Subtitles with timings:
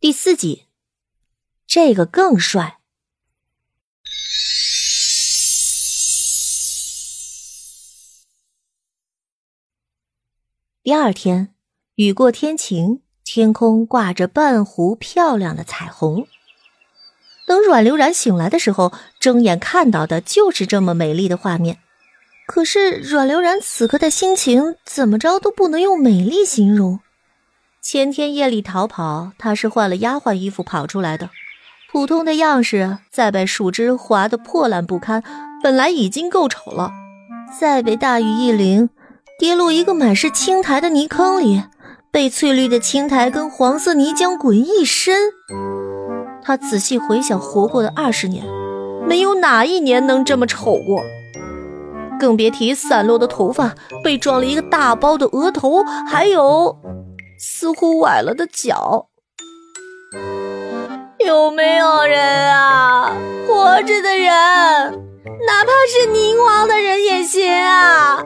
[0.00, 0.66] 第四集，
[1.66, 2.78] 这个更帅。
[10.84, 11.52] 第二天，
[11.96, 16.28] 雨过天晴，天空挂着半弧漂亮的彩虹。
[17.44, 21.76] 等阮流然醒来的时候，睁眼看到的就是这么美丽的画面。
[22.46, 27.00] 可是阮流然此刻的心情怎么着都不能用美丽形容。
[27.80, 31.30] 前天夜里逃跑，他是换了丫鬟衣服跑出来的，
[31.90, 35.22] 普通的样式，再被树枝划得破烂不堪，
[35.62, 36.90] 本来已经够丑了，
[37.58, 38.90] 再被大雨一淋，
[39.38, 41.62] 跌落一个满是青苔的泥坑里，
[42.10, 45.16] 被翠绿的青苔跟黄色泥浆滚一身。
[46.42, 48.44] 他仔细回想活过的二十年，
[49.06, 51.02] 没有哪一年能这么丑过，
[52.18, 56.76] 更别提散落的头发，被撞了一个大包的额头，还有。
[57.40, 59.06] 似乎崴了的脚，
[61.24, 62.20] 有没有人
[62.52, 63.14] 啊？
[63.46, 64.32] 活着的人，
[65.46, 68.24] 哪怕是宁王的人也行啊！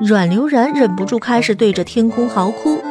[0.00, 2.82] 阮流然忍不住开始对着天空嚎哭。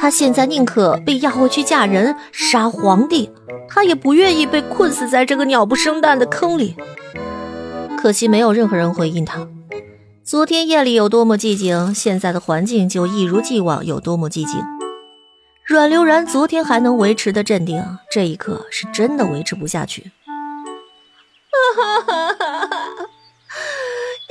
[0.00, 3.32] 他现在宁可被押回去嫁人、杀皇帝，
[3.68, 6.76] 他也不愿意被困死在这个鸟不生蛋的坑里。
[8.00, 9.48] 可惜没有任何人回应他。
[10.30, 14.62] 昨天夜里有多么寂静，现在的环境就一如既往有多么寂静。
[15.64, 20.12] 阮流然昨天还能维持的镇定，这一刻是真的维持不下去。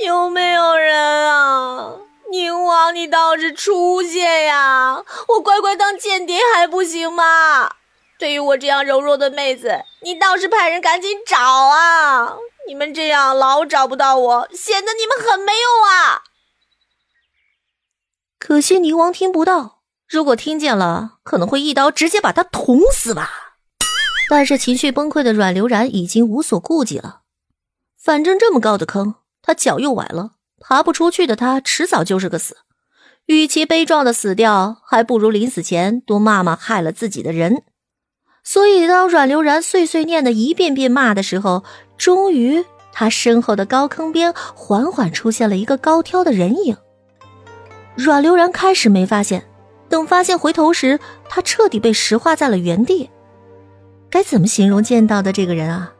[0.02, 1.96] 有没有人啊？
[2.32, 5.04] 宁王，你倒是出现呀！
[5.28, 7.72] 我乖乖当间谍还不行吗？
[8.18, 12.38] 对于我这样柔弱的妹子，你倒是派人赶紧找啊！
[12.66, 16.22] 你们这样老找不到我，显得你们很没用啊！
[18.38, 23.56] 可惜宁王听不到，如果听见了，可能会一刀直接把他捅死吧。
[24.28, 27.22] 但是情绪崩溃的阮流然已经无所顾忌了，
[27.98, 32.58] 反正这么高的坑，他脚又崴了，爬不出去的他迟早就是个死。
[33.26, 37.62] 与其悲壮的死掉，还不如临死前多骂骂害了自己的人。
[38.42, 41.62] 所以，当阮流然碎碎念的一遍遍骂的时候，
[42.00, 46.74] 终于，他身后的高坑边缓缓出现了一个高挑的人影。
[47.94, 49.44] 阮流然开始没发现，
[49.90, 53.10] 等发现回头时，他彻底被石化在了原地。
[54.08, 55.92] 该怎么形容见到的这个人啊？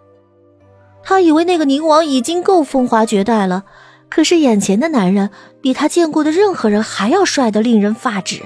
[1.03, 3.65] 他以为那个宁王已经够风华绝代了，
[4.09, 5.29] 可是眼前的男人
[5.61, 8.41] 比他见过的任何人还要帅得令人发指。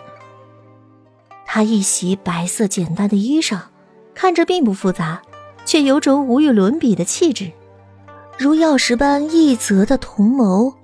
[1.46, 3.60] 他一袭白色简单的衣裳。
[4.12, 5.22] 看着并不复杂，
[5.64, 7.50] 却有种无与伦比的气质，
[8.38, 10.74] 如曜石般一泽的瞳眸，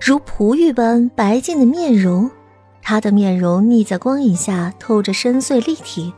[0.00, 2.30] 如璞玉般白净的面容。
[2.82, 6.12] 他的面容逆在光影下透着深邃立体，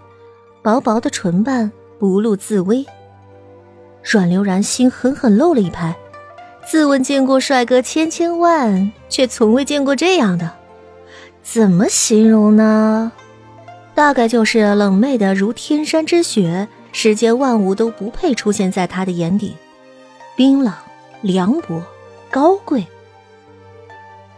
[0.62, 2.86] 薄薄的唇瓣不露自威。
[4.02, 5.94] 阮流然心狠狠漏了一拍，
[6.66, 10.50] 自问见过帅哥千千万，却从未见过这样的，
[11.42, 13.12] 怎么形容呢？
[13.94, 19.56] 大概就是冷媚的如天山之雪，世间万物都不配出现在他的眼底，
[20.36, 20.72] 冰冷、
[21.22, 21.82] 凉薄、
[22.30, 22.86] 高贵。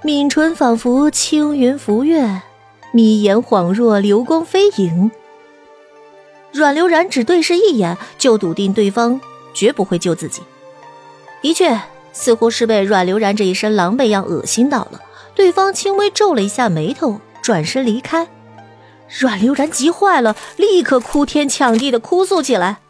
[0.03, 2.43] 抿唇仿佛青云浮月，
[2.93, 5.11] 眯眼恍若流光飞影。
[6.53, 9.21] 阮流然只对视一眼，就笃定对方
[9.53, 10.43] 绝不会救自己。
[11.43, 11.81] 的确，
[12.13, 15.01] 似乎是被阮流然这一身狼狈样恶心到了，
[15.35, 18.29] 对方轻微皱了一下眉头，转身离开。
[19.09, 22.81] 阮流然急坏了，立刻哭天抢地的哭诉起来：“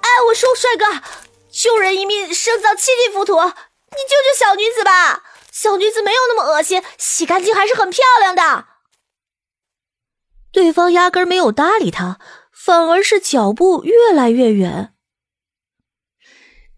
[0.00, 1.02] 哎，我说帅哥，
[1.50, 5.22] 救人一命胜造七级浮屠，你救救小女子吧！
[5.52, 8.66] 小女子没有那么恶心，洗干净还是很漂亮的。”
[10.50, 12.18] 对方压根没有搭理他，
[12.52, 14.93] 反而是脚步越来越远。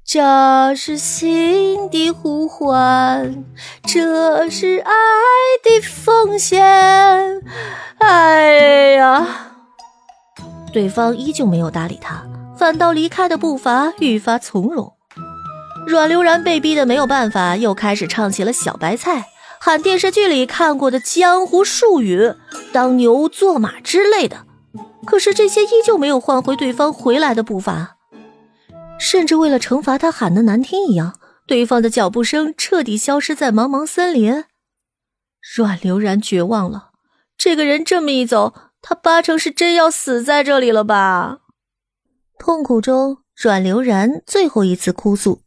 [0.06, 3.44] 这是心的呼唤，
[3.82, 4.92] 这是爱
[5.64, 6.62] 的奉献。
[7.98, 9.26] 哎呀！
[10.72, 12.22] 对方依旧没有搭理他，
[12.56, 14.92] 反倒离开的步伐愈发从容。
[15.88, 19.26] 阮流然被逼的没有办法，又开始唱起了小白菜，
[19.58, 22.32] 喊电视剧里看过的江湖术语，
[22.72, 24.44] 当牛做马之类的。
[25.04, 27.95] 可是这些依旧没有换回对方回来的步伐。
[29.08, 31.14] 甚至为了惩罚他喊的难听一样，
[31.46, 34.42] 对方的脚步声彻底消失在茫茫森林。
[35.54, 36.90] 阮流然绝望了，
[37.38, 41.38] 这个人这么一走，他八成是真要死在这里了吧？
[42.36, 45.42] 痛苦中，阮流然最后一次哭诉：“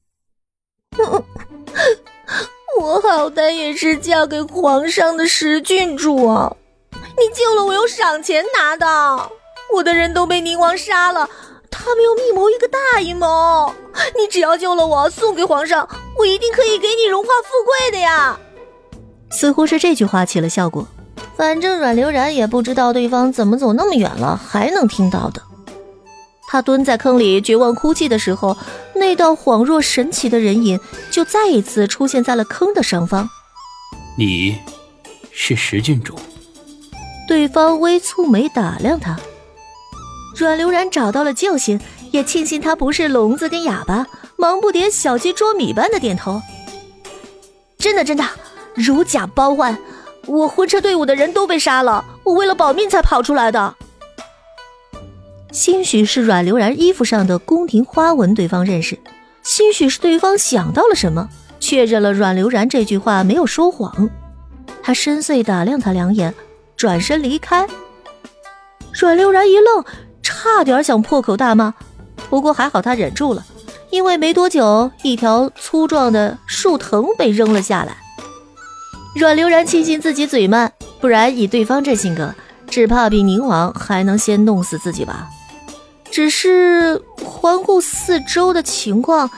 [2.79, 6.55] 我好歹也是嫁给皇上的十郡主啊，
[6.93, 9.29] 你救了我有赏钱拿的，
[9.75, 11.29] 我的人都被宁王杀了，
[11.89, 13.73] 他们又密谋一个大阴谋。
[14.15, 15.89] 你只要救了我，送给皇上，
[16.19, 18.39] 我一定可以给你荣华富贵的呀。
[19.31, 20.87] 似乎是这句话起了效果，
[21.35, 25.41] 反正阮流然也不知道对方怎么走那么远了还能听到的。
[26.47, 28.55] 他蹲在坑里绝望哭泣的时候，
[28.93, 33.27] 那道恍若神奇的人影就再一次出现在了坑的上方。
[34.15, 34.59] 你，
[35.31, 36.13] 是石郡主。
[37.27, 39.19] 对方微蹙眉打量他。
[40.39, 41.77] 阮流然找到了救星，
[42.11, 44.07] 也庆幸他不是聋子跟哑巴，
[44.37, 46.41] 忙不迭小鸡啄米般的点头。
[47.77, 48.23] 真的真的，
[48.73, 49.77] 如假包换，
[50.27, 53.75] 我婚车队伍的人都被杀了，我为了保命才跑出来的。
[55.51, 58.95] 兴许是阮流然衣服上的宫廷花纹，对方认识；
[59.43, 61.27] 兴许是对方想到了什么，
[61.59, 64.09] 确认了阮流然这句话没有说谎。
[64.81, 66.33] 他深邃打量他两眼，
[66.77, 67.67] 转身离开。
[68.93, 69.83] 阮流然一愣，
[70.21, 71.73] 差点想破口大骂，
[72.29, 73.45] 不过还好他忍住了，
[73.89, 77.97] 因为没多久，一条粗壮的树藤被扔了下来。
[79.15, 80.71] 阮流然庆幸自己嘴慢，
[81.01, 82.33] 不然以对方这性格，
[82.67, 85.27] 只怕比宁王还能先弄死自己吧。
[86.11, 89.29] 只是环顾四周的情况，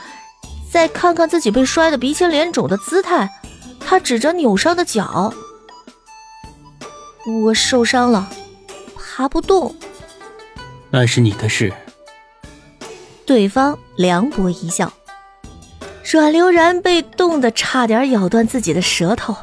[0.70, 3.28] 再看看自己被摔得鼻青脸肿的姿态，
[3.80, 5.32] 他指着扭伤的脚
[7.44, 8.28] ：“我受伤了，
[8.96, 9.74] 爬不动。”
[10.92, 11.72] 那是你的事。
[13.24, 14.92] 对方凉薄一笑。
[16.04, 19.34] 阮流然被冻得差点咬断自己的舌头，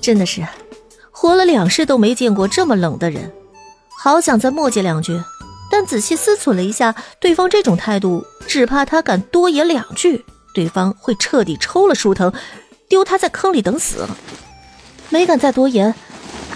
[0.00, 0.46] 真的是
[1.10, 3.32] 活了两世都没见过这么冷的人，
[3.98, 5.18] 好想再墨迹两句。
[5.70, 12.32] 但仔细思忖了一下，对方这种态度，只怕他敢多言两句，对方会彻底抽了舒藤，
[12.88, 14.06] 丢他在坑里等死。
[15.08, 15.94] 没敢再多言，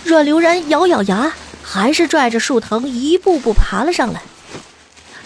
[0.04, 1.32] 阮流然咬咬牙，
[1.72, 4.22] 还是拽着树藤一步步爬了上来。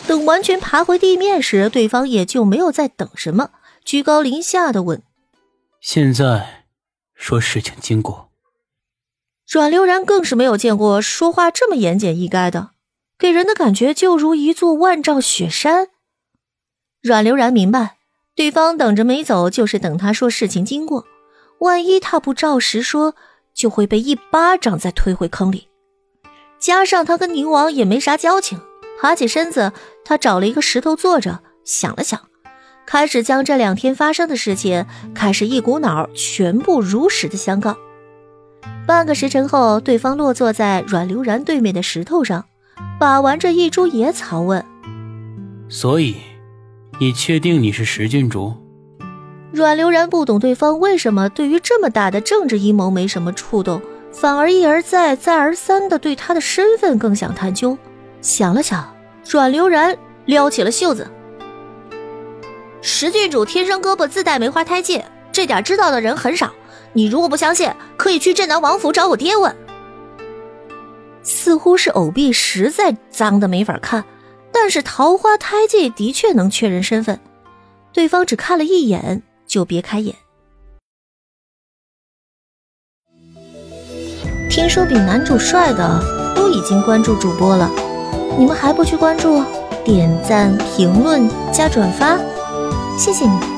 [0.06, 3.49] 等完全爬回地面时，对方也就没有再等什么，
[3.82, 5.02] 居高临下的问
[5.81, 6.67] ：“现在
[7.14, 8.29] 说事情经过。”
[9.50, 12.73] 阮流然更是没有见过说话这么言简意赅的。
[13.19, 15.88] 给人的感觉就如一座万丈雪山。
[17.00, 17.97] 阮流然明白，
[18.35, 21.06] 对方等着没走，就是等他说事情经过。
[21.61, 23.14] 万一他不照实说，
[23.55, 25.69] 就会被一巴掌再推回坑里。
[26.64, 28.58] 加上他跟宁王也没啥交情，
[28.99, 32.19] 爬起身子，他找了一个石头坐着，想了想，
[32.87, 37.76] 开始将这两天发生的事情开始一股脑全部如实的相告。
[38.87, 42.46] 半个时辰后，对方落坐在阮流然对面的石头上。
[42.99, 44.64] 把玩着一株野草，问
[45.69, 46.16] ：“所以，
[46.99, 48.55] 你确定你是石郡主？”
[49.52, 53.82] 阮流然不懂对方为什么对于这么大的政治阴谋没什么触动，
[54.14, 57.76] 反而一而再、再而三的对他的身份更想探究。
[58.22, 58.96] 想了想，
[59.28, 61.06] 阮流然撩起了袖子
[62.81, 65.02] ：“石郡主天生胳膊自带梅花胎记，
[65.32, 66.52] 这点知道的人很少。
[66.93, 69.55] 你如果不相信，可以去镇南王府找我爹问。”
[71.22, 74.05] 似乎是藕币实在脏的没法看，
[74.52, 77.19] 但是桃花胎记的确能确认身份。
[77.93, 80.14] 对方只看了一眼就别开眼。
[84.54, 86.00] 听说比男主帅的
[86.36, 87.68] 都已经关注主播了，
[88.38, 89.42] 你们还不去关注？
[89.84, 92.16] 点赞、评论、加转发，
[92.96, 93.53] 谢谢你。